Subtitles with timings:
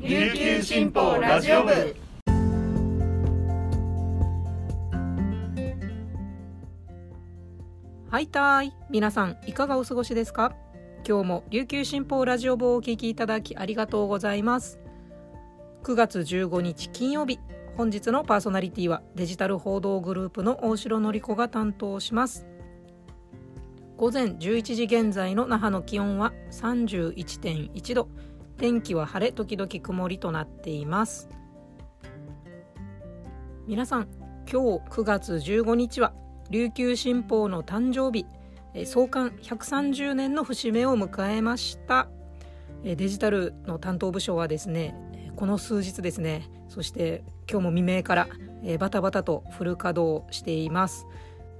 [0.00, 1.72] 琉球新報ラジオ部。
[8.08, 8.72] はいたい。
[8.90, 10.54] 皆さんいかがお過ごしですか？
[11.04, 14.78] 今日も琉球新報ラジオ部をお聞きいただきありがとうございます。
[15.82, 17.40] 9月15日金曜日
[17.76, 22.46] 本日のパーソナリティはデジタル報道グループの大城典子が担当します。
[23.96, 28.08] 午前11時現在の那覇の気温は31.1度。
[28.58, 31.28] 天気は晴れ時々曇りとなっています。
[33.68, 34.08] 皆さん
[34.50, 36.12] 今日9月15日は
[36.50, 38.26] 琉球新報の誕生日
[38.84, 42.08] 創刊130年の節目を迎えました。
[42.82, 44.96] デジタルの担当部署はですね
[45.36, 48.28] この数日ですねそして今日も未明から
[48.80, 51.06] バタバタとフル稼働しています。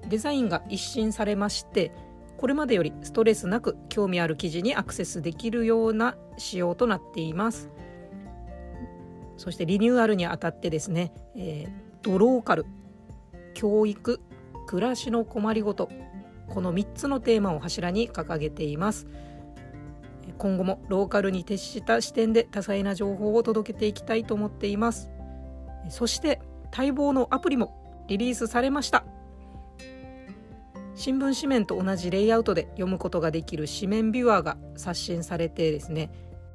[0.09, 1.93] デザインが一新されまして
[2.39, 7.69] これまでよりストレスなく興味ある記事にアクセスできるような仕様となっています。
[9.37, 11.71] そしてリニューアルにあたってですね、えー、
[12.03, 12.65] ドローカル
[13.55, 14.21] 教育
[14.67, 15.91] 暮らしの困りごと
[16.49, 19.09] この3つのテーマを柱に掲げています。
[20.39, 25.11] 今後もローカルに徹した視点で多彩な情報を届けていきたいと思っています。
[25.89, 29.05] そして待望のアプリもリリースされました。
[30.99, 36.11] 新聞紙面と同じレイアウトで読むことができる紙面ビュアーが刷新されてですね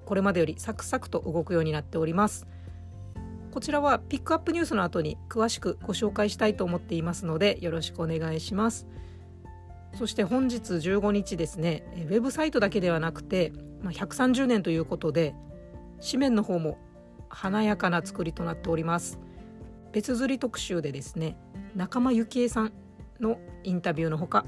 [0.05, 2.45] これまでよりサクサクと動くようになっております。
[3.51, 8.85] こちらはピックアップニュースの後に詳しくご紹介したいと思っていますのでよろしくお願いします。
[9.97, 13.53] そして本日15日ですねウェブサイトだけではなくて
[13.85, 15.33] 130年ということで
[16.01, 16.77] 紙面の方も
[17.29, 19.19] 華やかな作りとなっております。
[19.93, 21.37] 別釣り特集でですね
[21.75, 22.73] 仲間由紀恵さん
[23.23, 24.45] のインタビューのほか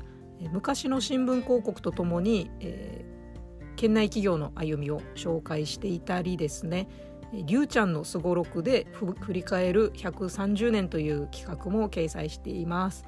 [0.52, 6.88] 昔の新聞広告とともに、えー、県内企業の歩みを紹介していたりですね
[7.34, 13.06] りゅうちゃんのすごろくで振り返る130年という企画も掲載しています。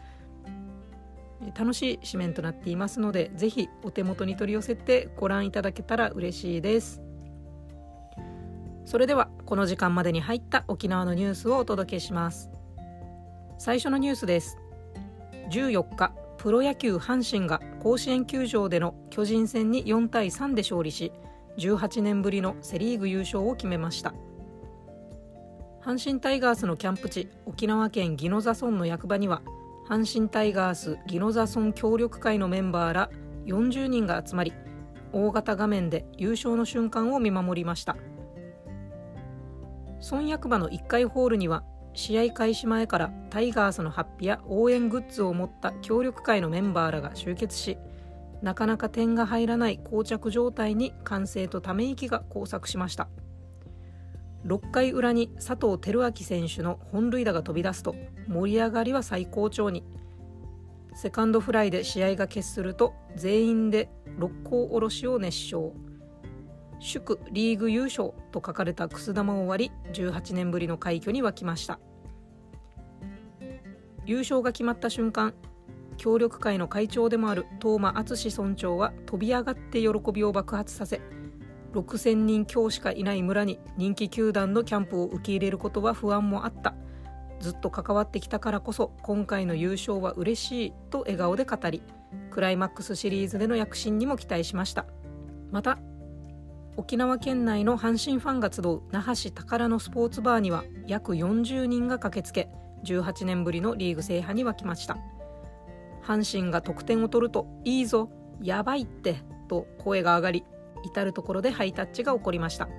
[1.56, 7.02] 楽しい紙面となっていますのでぜひお手元に取り寄せてご覧いただけたら嬉しいです。
[8.86, 12.50] それではこの時間までに入った沖縄のニュースをお届けします。
[13.60, 14.58] 最初のニュースです。
[15.50, 21.12] 14日プロ野球阪神が甲子園球場での巨人戦に4対3で勝利し
[21.58, 24.14] 18年ぶりのセ・リーグ優勝を決めました。
[25.82, 29.42] 阪神タイガースのキャンプ地沖縄県宜野座村の役場には
[29.88, 33.10] 阪神タイガース宜野座村協力会のメンバーら
[33.46, 34.54] 40人が集まり
[35.14, 37.96] 大型画面で優勝の瞬間を見守りました。
[40.02, 41.64] 村役場の1階ホールには
[41.98, 47.76] 試合開始前からタイガースのハッピや応援グッズを持った協力会のメンバーらが集結し
[48.44, 53.08] なかなか点が入らない膠着状態に歓声とため息が交錯しました。
[54.46, 57.96] 6回裏に佐藤輝明選手の本塁打が飛び出すと
[58.28, 59.84] 盛り上がりは最高潮に。
[60.94, 65.74] セカンドフライで試合が決すると全員で六甲おろしを熱唱。
[66.80, 71.80] 祝リーグ優勝と書かれたくす玉を割り18年ぶりの快挙に沸きました。
[74.06, 75.34] 優勝が決まった瞬間
[75.98, 81.02] 協力会の会長でもある東間敦村長は飛び上がって喜びを爆発させ
[81.74, 86.74] 6000人強しかいない村に人気球団のキャンプを受け入れることは不安もあった。
[87.40, 91.84] ずっと関わってきたからこそ今回の優勝は嬉しいと笑顔で語り
[92.32, 94.86] クライマックスシリーズでの躍進にも期待しました。
[95.52, 95.78] また
[96.80, 102.50] 沖縄県内の阪神ファンが集う那覇市宝のスポーツバーには約40人が駆けつけ
[102.86, 104.96] 18年ぶりのリーグ制覇に沸きました。
[106.04, 108.12] 阪神が得点を取ると「いいぞ
[108.44, 109.18] やばいって」
[109.50, 110.46] と声が上がり
[110.84, 112.70] 至る所でハイタッチが起こりました。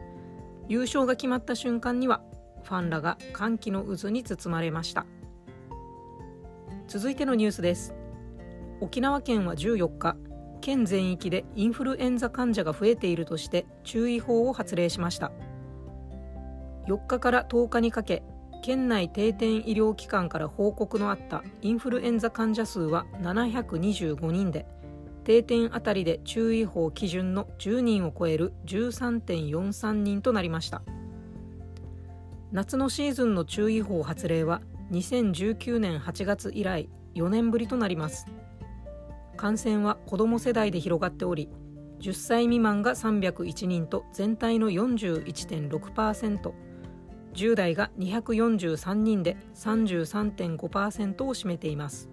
[0.68, 2.22] 優勝が決まった瞬間には
[2.62, 5.06] ファンらが歓喜の渦に包まれました。
[6.86, 7.96] 続いてのニュースです。
[8.80, 10.16] 沖縄県は14日
[10.58, 15.32] 県全域でインフルエンザ患者が増えているとして注意報を発令しました。
[16.86, 18.22] 4日から10日にかけ
[18.62, 24.66] 県内定点医療機関から報告のあったインフルエンザ患者数は725人で
[25.24, 30.82] 定点あたりで注意報基準の10人を超える13.43人となりました。
[32.50, 38.26] 夏のシーズンの注意報発令は2019年8月以来4年ぶりとなります。
[39.38, 41.48] 感染は子ども世代で広がっており
[42.00, 46.52] 10歳未満が301人と全体の41.6%、
[47.34, 52.08] 10代が243人で33.5%を占めています。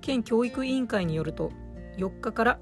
[0.00, 1.50] 県教育委員会によると
[1.98, 2.58] 4日から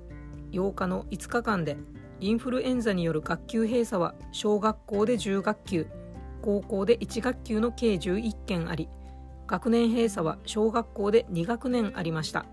[0.51, 1.77] 8日の5日間で
[2.21, 5.87] インフルエンザによる学級閉鎖は小学校で10学級
[6.43, 8.89] 高校で1学級の計11件あり
[9.47, 12.47] 学年閉鎖は小学校で2学年ありました。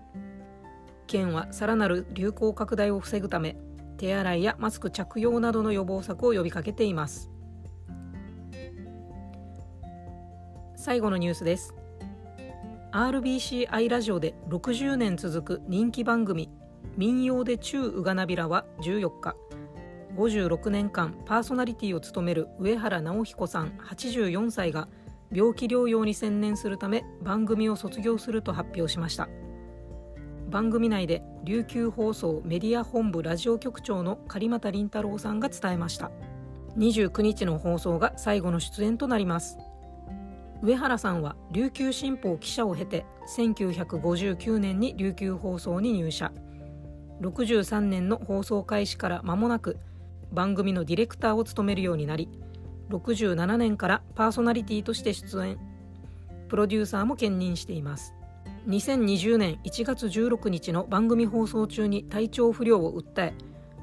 [1.06, 3.56] 県はさらなる流行拡大を防ぐため
[3.96, 7.30] 手洗いやマスク着用などの予防策を呼びかけています。
[10.76, 11.74] 最後のニュースです。
[12.92, 16.48] RBCI ラジオで60年続く人気番組
[16.96, 19.34] 民謡で中うがなびらは14日。
[20.16, 24.88] 56年間パーソナリティを務める上原直彦さん84歳が
[25.30, 29.28] 病気療養に専念するため番組を卒業すると発表しました。
[30.48, 36.12] 番組内で琉球放送メディア本部ラジオ局長の狩俣凛太郎さんが伝えました。
[36.78, 39.58] 29日の放送が最後の出演となります。
[40.62, 43.04] 上原さんは琉球新報記者を経て
[43.36, 46.32] 1959年に琉球放送に入社。
[47.22, 49.78] 63年の放送開始から間もなく
[50.32, 52.28] 番組のディレクターを務めるようになり
[52.90, 55.58] 67年からパーソナリティとして出演。
[56.48, 58.14] プロデューサーも兼任しています。
[58.66, 63.34] 2020年1月16日の番組放送中に体調不良を訴え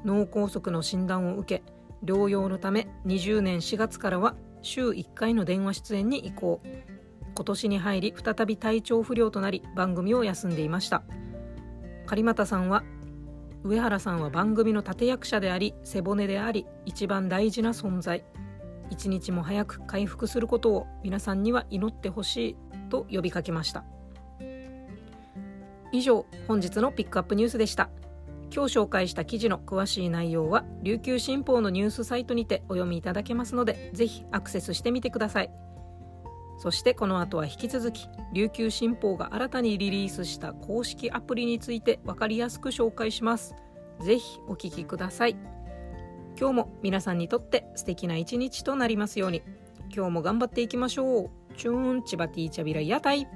[0.04, 1.62] 脳梗塞の診断を受け
[2.04, 6.60] 療養のため20年4月からは週1回の電話出演に移行。
[7.34, 11.02] 今年に入り再び体調不良となり番組を休んでいました。
[12.04, 12.84] 狩俣さんは
[13.62, 18.22] 上原さんは番組の立役者であり背骨であり一番大事な存在。
[18.90, 22.56] 一日も早く回復することを皆さんには祈ってほしい
[22.90, 23.86] と呼びかけました。
[25.94, 27.88] 以上本日のピックアップニュースでした。
[28.52, 35.52] 今日紹介した記事の詳しい内容は琉球新報のニュースサイトにてお読みいただけますのでぜひアクセスしてみてください。
[36.58, 43.54] そしてこの後は引き続き琉球新報が新たにリリースした公式アプリについて分かりやすく紹介します。
[44.00, 45.36] ぜひお聞きください。
[46.36, 49.42] 今日も皆さんにとって素敵な一日となりますように。
[49.94, 51.30] 今日も頑張っていきましょう。
[51.56, 53.28] チューンチバティチャビラ屋台。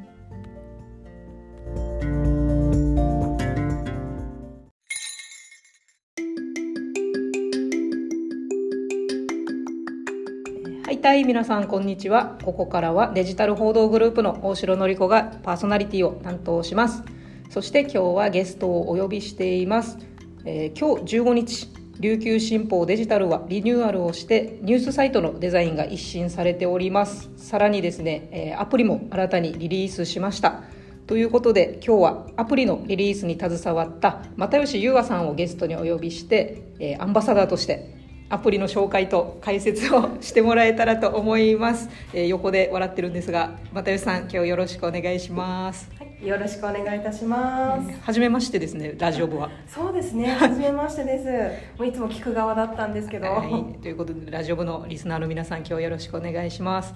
[11.29, 12.39] 皆さんこんにちは。
[12.43, 17.03] ここからはデジタル報道グループの大城のり子がパーソナリティを担当します。
[17.51, 19.99] そして今日はゲストをお呼びしています、
[20.47, 21.69] えー、今日15日
[22.01, 27.29] 琉球新報デジタルはリニューアルをしてニュースサイトのデザインが一新されております。
[27.37, 30.63] さらにですね、えー、アプリも新たにリリースしました。
[31.07, 37.98] ということで今日はアプリのリリースに携わった又吉優和さんをゲストにお呼びして、えー、アンバサダーとして
[38.31, 47.91] アプリの紹介と解説をしてもらえたらと思います、えー、横で笑ってるんですが又吉さん今日よろしくお願いします、はい、よろしくお願いいたします。
[48.03, 49.51] 初めましてですねラジオ部は。
[49.67, 51.79] そうですね初めましてです。
[51.79, 56.95] もういつも聞く側だったんですけど、はい、ということでラジオ部のリスナーの皆さん今日よろしくお願いします。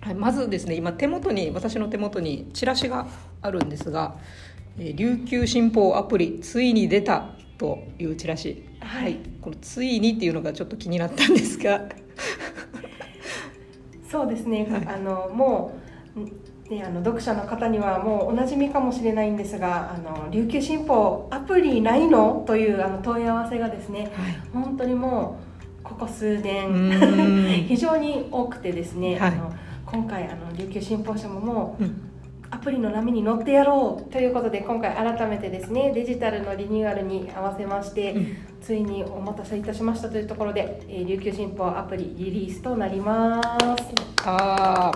[0.00, 3.06] はい、まずですね今手元に私の手元にチラシが
[3.42, 4.16] あるんですが
[4.78, 11.88] 「えー、琉球新報アプリついに出た」というチラシはい、この「ついに」っていうのがちょっと気になったんですが。
[14.10, 15.78] そうですね、はい、あのも
[16.16, 16.20] う
[16.70, 24.10] ね、あの読者の方にはもうおなじみかもしれないんですが「あの琉球新報アプリないの?」というあの問い合わせがですね、はい、
[24.52, 25.38] 本当にも
[25.80, 26.90] うここ数年
[27.66, 29.52] 非常に多くてですね、はい、あの
[29.86, 32.04] 今回あの琉球新報社ももう、うん。
[32.50, 43.94] アプリの波に乗ってやろうということで今回改めてですねデジタルのリニューアルに合わせまして、うん、ついにお待たせいたしましたというところで、えー、琉球新報アプリリリースとなります。
[44.26, 44.92] あ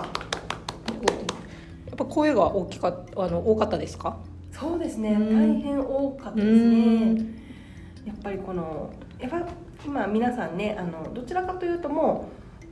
[1.87, 4.17] やっぱ声が大きかあの多かったですか？
[4.51, 5.11] そうですね。
[5.13, 7.21] 大変多かったですね。
[8.05, 9.45] やっぱりこのやっぱ
[9.85, 12.29] 今皆さんねあのどちらかというとも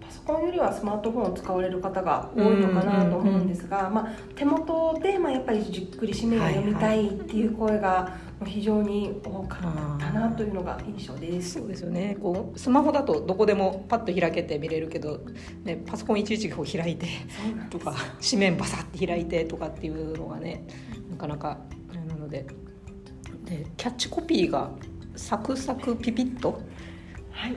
[0.10, 11.60] うソコンよりはスマートフォンを使われる方が多いのかなと思うんですが、まあ、手元で、まあ、やっぱりじっくり紙面を読みたいっていう声が非常に多かったなというのが印象です。
[11.60, 12.18] そうですよね。
[12.22, 15.22] こうスマホだとどこでもパッと開けて見れるけど、
[15.64, 17.08] ね、パソコンいちいちこう開いて
[17.70, 17.96] とか
[18.28, 20.66] 紙面バサッて開いてとかっていうのがね
[21.10, 21.60] なかなか
[22.10, 22.46] なので。
[23.52, 24.72] でキャッチコピーが
[25.16, 26.62] 「サクサクピピッと」
[27.32, 27.54] はい、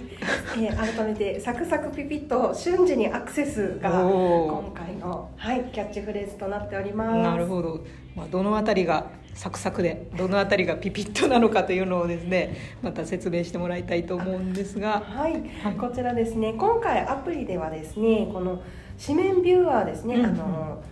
[0.56, 7.18] えー、改めてサクサクピピッと瞬時にアクセスが今回の、はい、キャッチフレーズとなっております。
[7.18, 7.84] なるほど、
[8.16, 15.00] まあ、どのあたりがサクサクでどのあたりがピピッとなのかというのをですねまた説明してもらいたいと思うんですが。
[15.00, 16.54] はい、はい、こちらですね。
[16.54, 18.62] 今回アプリではですねこの
[19.04, 20.82] 紙面ビューアーですね、うん、あの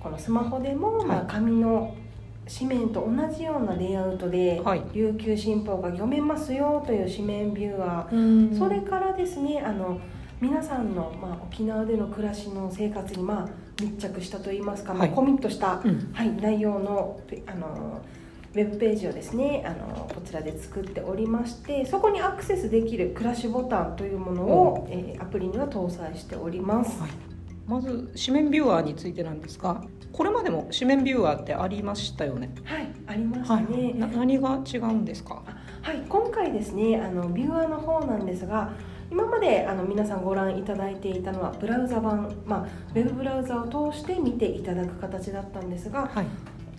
[0.00, 1.94] このスマホでも、まあ、紙の
[2.48, 4.82] 紙面と同じようなレイアウトで、はい。
[4.92, 8.14] 琉球新報が読めますよという紙面ビューアー。
[8.14, 8.58] うん。
[8.58, 10.00] それからですねあの
[10.40, 13.48] 皆さんの、まあ、沖縄での暮らしの生活に、まあ、
[13.80, 16.10] 密着したといいますか、まあはいコミットした、うん。
[16.12, 18.02] はい、内容のペあの
[18.54, 27.00] ウェブページをですねあのこちらで作っておりましてそこにアクセスできる暮らしボタンというものを、えーアプリには搭載しております。
[27.00, 27.10] はい。
[27.66, 32.54] まず紙面ビューアーについてなんですがこれまでも紙面ビューアーってありましたよね？
[32.64, 33.92] はい、ありましたね。
[33.94, 35.42] な何が違うんですか？
[35.82, 38.72] はい、今回ですねあのビューアーの方なんですが
[39.10, 46.26] 今まであの皆さんご覧いただいていたのはブラウザ版、まあ、ウェブブラウザを通して見ていただく形だったんですが、はい。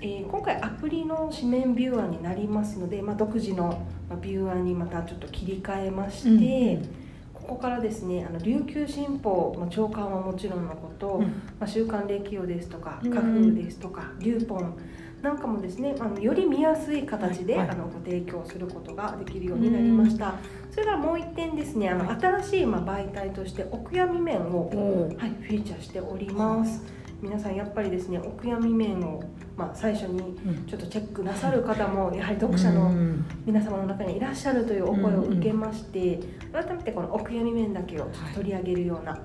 [0.01, 6.37] えー今回アプリの紙面ビューアーになりますので、まあ、独自のまあビューアーにまたちょっと切り替えまして、うん。
[6.37, 11.23] うんここからですねあの琉球新報、まあ、朝刊はもちろんのこと、うん。
[11.23, 11.31] ま
[11.61, 13.09] あ、週刊歴用ですとかうん。
[13.09, 14.75] 花風ですとか、リューポン
[15.21, 17.75] なんかもですねあのより見やすい形で、はいはい。
[17.77, 20.35] あのご提供することができるようになりました、
[20.71, 22.19] それからもう一点ですねあの、はい。
[22.19, 26.83] 新しいまあ媒体としてお悔やみ面を、はい、フィーチャーしております。
[27.19, 29.23] 皆さんやっぱりですねお悔やみ面を、
[29.55, 30.65] まあ、最初にうん。
[30.67, 33.25] ちょっとチェックなさる方もやはり読者のうん。
[33.43, 36.19] 皆様の中にいらっしゃるというお声を受けまして、
[36.53, 39.17] 改めてこのお悔やみ面だけをちょっと取り上げるような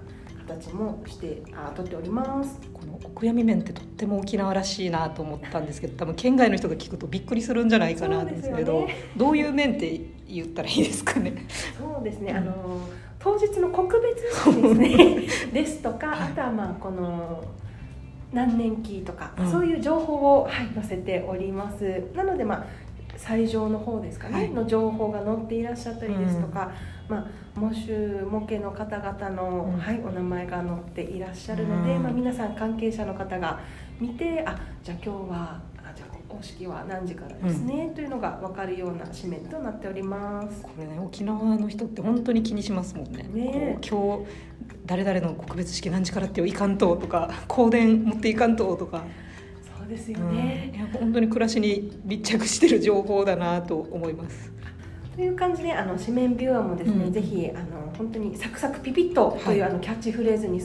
[0.47, 2.61] 形もして、あ取っております。
[2.73, 11.47] このお悔やみ面ってとっても沖縄らしいなと思ったんですけど多分県外の人が聞くとびっくりするんじゃないかなと思うんですけどそうですよどういう面って言ったらいいですかね？
[11.79, 12.81] そうですね、あの
[13.19, 15.53] 当日の告別式ですね。
[15.53, 16.19] ですとか、はい。
[16.33, 17.45] あとはまあこの
[18.33, 19.51] 何年期とか、うん。
[19.51, 22.03] そういう情報を、はい、載せております。
[22.17, 22.67] なのでまあ
[23.23, 24.51] 最上の方ですかね、はい。
[24.51, 26.73] の情報が載っていらっしゃったりですとか、
[27.09, 29.79] まあ、模集模型の方々の、うん。
[29.79, 32.03] はい、お名前が載っていらっしゃるので、うん。
[32.03, 33.61] まあ、皆さん関係者の方が
[34.01, 40.63] 見てあじゃあ今日はあじゃあお式は何時からですね、というのが分かるような紙面となっております。
[40.63, 43.23] これね沖縄の人って本当に気にしますもんね。
[43.33, 43.79] ね。
[43.89, 44.27] 今日
[44.85, 49.05] 誰々の告別式何時からっていかんととか香典持っていかんととか、
[49.83, 50.37] そうですようん。
[50.37, 54.53] ねい、や本当に暮らしに密着してる情報だなと思います。
[55.17, 57.13] という感じであの紙面ビューアーもですね、うん。
[57.13, 59.71] ぜひあの本当にサクサクピピッとという、はい。
[59.71, 60.63] あのキャッチフレーズに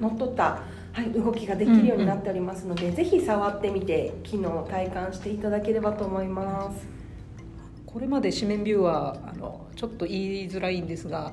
[0.00, 6.86] のっとった、はい、動きができるようになっておりますので、ぜひ触ってみて機能を体感していただければと思います。
[7.86, 11.32] これまで紙面ビューはあのちょっと言いづらいんですが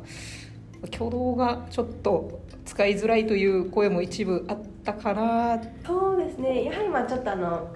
[0.93, 6.65] 挙動がちょっと使いづらいという声も一部あったかなそうですね。
[6.65, 7.67] やはりまあちょっとあの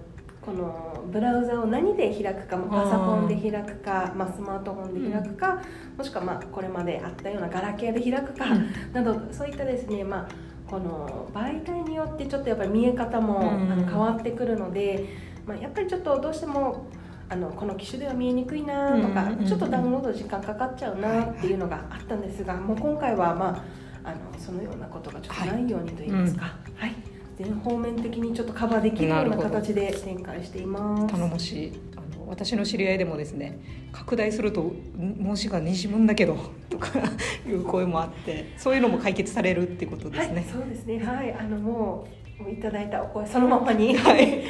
[0.42, 5.62] このブラウザを何で開くか、まあパソコンで開くか、まあ、スマートフォンで開くか、
[5.98, 8.46] もしくはまあこれまであったようなガラケーで開くか、
[8.94, 10.28] などそういったですね、まあ、
[10.70, 13.72] この媒体によってちょっとやっぱり見え方も、うん。
[13.72, 15.06] あの変わってくるので、
[15.46, 16.88] まあ、やっぱりちょっとどうしても
[17.30, 19.34] あのこの機種では見えにくいなとか、うん。
[19.34, 19.40] うん。
[19.40, 19.48] うん。
[19.48, 23.64] ちょっとダウンロード時間かかっちゃうなっていうのがあったんですが、もう今回は、まあ、
[24.06, 26.94] あのそのようなことがちょっとないようにといいますか、はい
[27.38, 31.14] 全方面的にちょっとカバーできるような形で展開しています。
[31.14, 33.60] 頼もしいあの私の知り合いでもですね
[33.92, 36.38] 拡大するとん申しがにじむんだけど
[36.70, 36.92] とか
[37.46, 40.48] いう声もあってそういうのも解決されるってことですはい、ね。
[40.50, 40.98] そうですね。
[41.04, 42.08] はい、あのも
[42.40, 43.98] うもういただいたお声そのままに。
[43.98, 44.44] はい、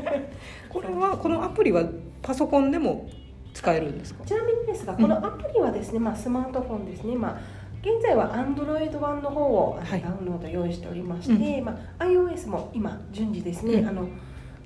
[0.70, 1.84] これはこのアプリは
[2.22, 3.10] パソコンでも
[3.52, 4.24] 使えるんですか？
[4.24, 13.88] ちなみにですが、このアプリはですね、まあスマートフォンですね、まあ現在は Android 版の方をダウンロード用意しておりまして、まあ iOS も今順次ですね、うん。
[13.88, 14.08] あの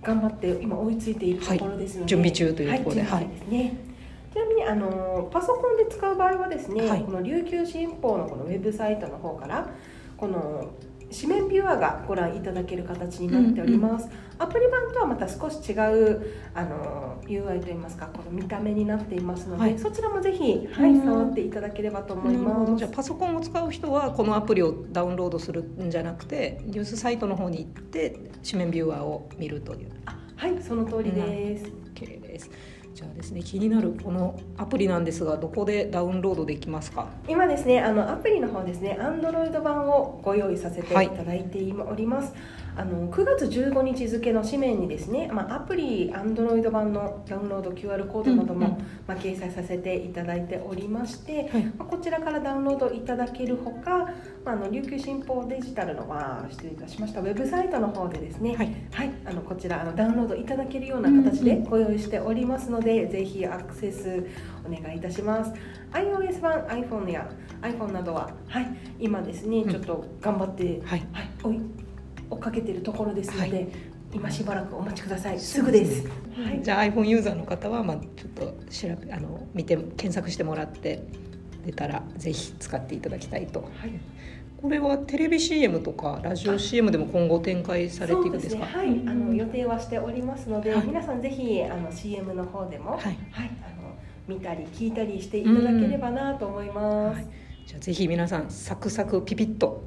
[0.03, 3.77] 頑張って今追いついているところですので、準備中というところではい、ですね。
[4.33, 7.05] ちなみにあのパソコンで使う場合はですね、はい。
[7.05, 9.67] この琉球新報のこのウェブサイトの方から
[10.19, 10.71] この
[11.21, 14.09] 紙面ビューアーがご覧いただける形になっております、
[14.39, 19.79] アプリ版とはまた少し違うあの UI といいますかこの見た目になっていますので、はい。
[19.79, 20.91] そちらもぜひ、はい。
[20.91, 22.73] うん触っていただければと思います。
[22.73, 22.77] ど。
[22.77, 28.19] じゃあパソコンを使う人はこのアプリをダウンロードするんじゃなくてニュースサイトの方に行って
[28.49, 29.91] 紙面ビューアーを見るという。
[30.07, 32.51] あはいその通りです、OK です
[32.97, 37.07] じゃあですね気になるこのアプリなんですがどこでダウンロードできますか？
[37.29, 42.33] 今ですねあのアプリの方ですね Android 版をご用意させていただいております、
[42.77, 48.79] あの9月15日付の紙面にですね、まあ、アプリ Android 版のダウンロード QR コードなども、うんうん。
[49.07, 51.65] まあ、掲載させていただいておりまして、はい。
[51.65, 54.11] まあ、こちらからダウンロードいただけるほか、
[54.45, 57.21] まあ、あの琉球新報デジタルの、まあ、失礼いたしました。
[57.21, 58.77] ウェブサイトの方でですね、はい。
[58.93, 64.25] はい、あのこちらあのダウンロードいただけるような形でご用意しておりますので、ぜひアクセス
[64.65, 65.53] お願いいたします。
[65.93, 67.29] iOS 版 iPhone や
[67.63, 68.67] iPhone などは、はい、
[68.99, 69.71] 今ですねうん。
[69.71, 71.07] ちょっと頑張って、はい。
[71.13, 71.61] はい、追い
[72.29, 73.69] 追っかけてるところですので、はい。
[74.15, 75.39] 今しばらくお待ちください。
[75.39, 76.07] すぐです。
[76.07, 81.03] はい、じゃあ iPhone ユーザーの方はまあちょっと調べあの見て検索してもらって
[81.65, 83.93] 出たらぜひ使っていただきたいと、はい、
[84.61, 93.43] これはテレビ CM とかラジオ CM でも今後展開されていくんですか、ね、はい、あの予定はしておりますので、はい、皆さんぜひあの CM の方でも、はい、はい、あ
[93.81, 93.97] の
[94.27, 97.27] 見たり聞いたりしていただければなと思います、
[97.67, 99.85] じゃあぜひ皆さんサクサクピピッと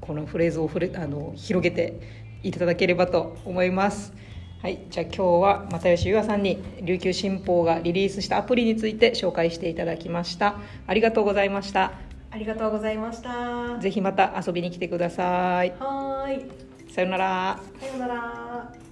[0.00, 2.00] このフレーズをフレあの広げて
[2.42, 4.14] いただければと思います。
[4.62, 10.56] はい、じゃあ今日は又吉優愛さんに琉球新報がリリースしたアプリについて紹介していただきました。
[10.86, 12.07] ありがとうございました
[12.38, 13.80] ありがとうございました。
[13.80, 15.74] ぜひまた遊びに来てください。
[15.80, 16.46] はい。
[16.88, 17.60] さよなら。
[17.80, 18.87] さよなら